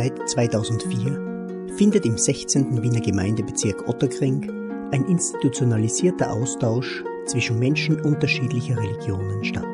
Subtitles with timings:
[0.00, 2.82] Seit 2004 findet im 16.
[2.82, 4.50] Wiener Gemeindebezirk Otterkring
[4.92, 9.66] ein institutionalisierter Austausch zwischen Menschen unterschiedlicher Religionen statt.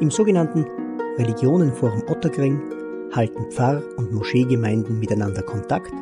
[0.00, 0.66] Im sogenannten
[1.18, 2.60] Religionenforum Otterkring
[3.12, 5.92] halten Pfarr- und Moscheegemeinden miteinander Kontakt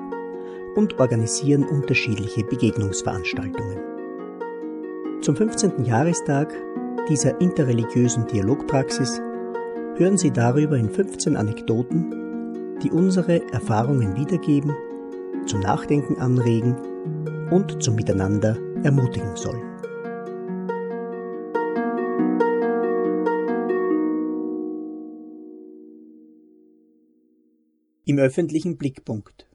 [0.77, 3.77] und organisieren unterschiedliche Begegnungsveranstaltungen.
[5.21, 5.85] Zum 15.
[5.85, 6.55] Jahrestag
[7.11, 9.21] dieser interreligiösen Dialogpraxis
[9.97, 14.73] hören Sie darüber in 15 Anekdoten, die unsere Erfahrungen wiedergeben,
[15.47, 16.77] zum Nachdenken anregen
[17.51, 19.63] und zum Miteinander ermutigen sollen.
[28.05, 29.47] Im öffentlichen Blickpunkt.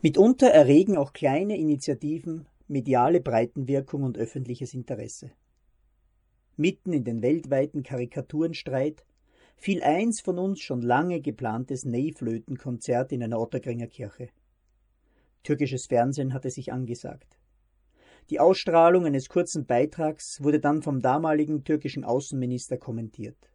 [0.00, 5.32] Mitunter erregen auch kleine Initiativen mediale Breitenwirkung und öffentliches Interesse.
[6.62, 9.04] Mitten in den weltweiten Karikaturenstreit
[9.56, 14.28] fiel eins von uns schon lange geplantes Neyflötenkonzert in einer Ottergringer Kirche.
[15.42, 17.36] Türkisches Fernsehen hatte sich angesagt.
[18.30, 23.50] Die Ausstrahlung eines kurzen Beitrags wurde dann vom damaligen türkischen Außenminister kommentiert.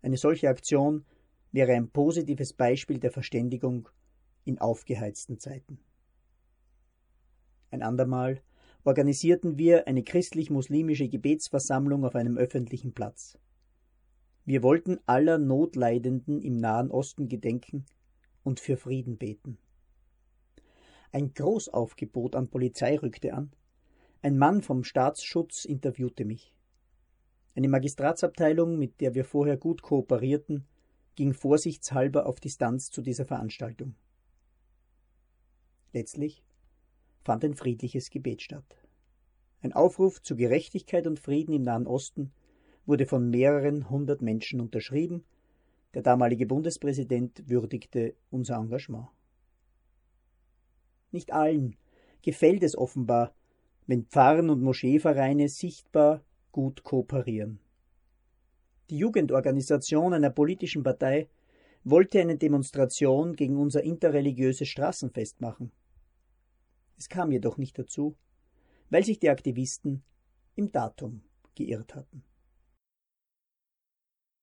[0.00, 1.04] Eine solche Aktion
[1.50, 3.88] wäre ein positives Beispiel der Verständigung
[4.44, 5.80] in aufgeheizten Zeiten.
[7.72, 8.40] Ein andermal
[8.84, 13.38] organisierten wir eine christlich-muslimische Gebetsversammlung auf einem öffentlichen Platz.
[14.44, 17.86] Wir wollten aller Notleidenden im Nahen Osten gedenken
[18.42, 19.56] und für Frieden beten.
[21.12, 23.52] Ein Großaufgebot an Polizei rückte an.
[24.20, 26.54] Ein Mann vom Staatsschutz interviewte mich.
[27.54, 30.66] Eine Magistratsabteilung, mit der wir vorher gut kooperierten,
[31.14, 33.94] ging vorsichtshalber auf Distanz zu dieser Veranstaltung.
[35.92, 36.42] Letztlich
[37.24, 38.64] fand ein friedliches Gebet statt.
[39.62, 42.32] Ein Aufruf zu Gerechtigkeit und Frieden im Nahen Osten
[42.86, 45.24] wurde von mehreren hundert Menschen unterschrieben.
[45.94, 49.08] Der damalige Bundespräsident würdigte unser Engagement.
[51.12, 51.76] Nicht allen
[52.20, 53.34] gefällt es offenbar,
[53.86, 56.22] wenn Pfarren und Moscheevereine sichtbar
[56.52, 57.58] gut kooperieren.
[58.90, 61.28] Die Jugendorganisation einer politischen Partei
[61.84, 65.70] wollte eine Demonstration gegen unser interreligiöses Straßenfest machen.
[66.96, 68.16] Es kam jedoch nicht dazu,
[68.90, 70.02] weil sich die Aktivisten
[70.54, 71.22] im Datum
[71.54, 72.22] geirrt hatten.